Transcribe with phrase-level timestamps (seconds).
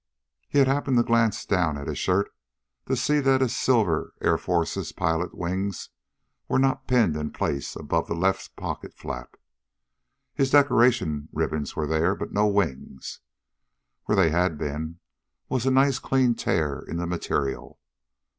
[0.49, 2.31] He had happened to glance down at his shirt
[2.87, 5.89] to see that his silver Air Forces pilot's wings
[6.47, 9.37] were not pinned in place above the left pocket flap.
[10.33, 13.19] His decoration ribbons were there, but no wings.
[14.05, 14.99] Where they had been
[15.49, 17.79] was a nice clean tear in the material.